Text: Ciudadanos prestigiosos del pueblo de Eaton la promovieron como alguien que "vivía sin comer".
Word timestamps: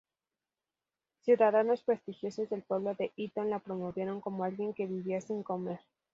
Ciudadanos 1.21 1.83
prestigiosos 1.83 2.49
del 2.49 2.63
pueblo 2.63 2.95
de 2.95 3.13
Eaton 3.17 3.51
la 3.51 3.59
promovieron 3.59 4.19
como 4.19 4.43
alguien 4.43 4.73
que 4.73 4.87
"vivía 4.87 5.21
sin 5.21 5.43
comer". 5.43 5.79